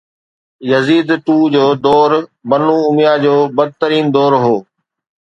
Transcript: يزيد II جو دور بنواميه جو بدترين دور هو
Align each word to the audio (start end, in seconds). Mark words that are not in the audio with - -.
يزيد 0.71 1.09
II 1.25 1.41
جو 1.53 1.63
دور 1.85 2.11
بنواميه 2.49 3.15
جو 3.23 3.35
بدترين 3.57 4.05
دور 4.15 4.33
هو 4.43 4.55